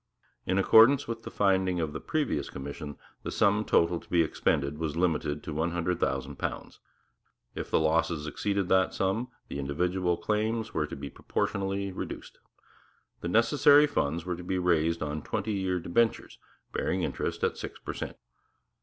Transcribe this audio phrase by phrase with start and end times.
[0.47, 4.79] In accordance with the finding of the previous commission, the total sum to be expended
[4.79, 6.79] was limited to £100,000.
[7.53, 12.39] If the losses exceeded that sum, the individual claims were to be proportionally reduced.
[13.19, 16.39] The necessary funds were to be raised on twenty year debentures
[16.73, 18.17] bearing interest at six per cent.